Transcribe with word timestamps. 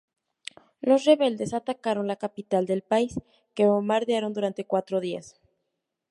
Los 0.81 1.03
rebeldes 1.05 1.53
atacaron 1.53 2.07
la 2.07 2.15
capital 2.15 2.65
del 2.65 2.81
país, 2.81 3.19
que 3.53 3.67
bombardearon 3.67 4.33
durante 4.33 4.65
cuatro 4.65 4.99
días. 4.99 5.39